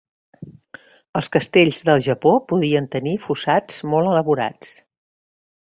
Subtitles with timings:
[1.21, 4.77] Els castells del Japó podien tenir fossats molt elaborats.